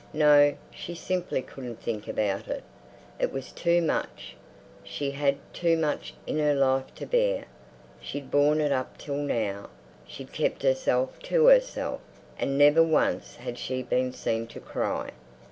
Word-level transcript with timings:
No, 0.15 0.55
she 0.71 0.95
simply 0.95 1.43
couldn't 1.43 1.79
think 1.79 2.07
about 2.07 2.47
it. 2.47 2.63
It 3.19 3.31
was 3.31 3.51
too 3.51 3.83
much—she'd 3.83 5.11
had 5.11 5.37
too 5.53 5.77
much 5.77 6.15
in 6.25 6.39
her 6.39 6.55
life 6.55 6.91
to 6.95 7.05
bear. 7.05 7.45
She'd 8.01 8.31
borne 8.31 8.59
it 8.61 8.71
up 8.71 8.97
till 8.97 9.17
now, 9.17 9.69
she'd 10.07 10.33
kept 10.33 10.63
herself 10.63 11.19
to 11.19 11.45
herself, 11.45 12.01
and 12.39 12.57
never 12.57 12.81
once 12.81 13.35
had 13.35 13.59
she 13.59 13.83
been 13.83 14.11
seen 14.11 14.47
to 14.47 14.59
cry. 14.59 15.11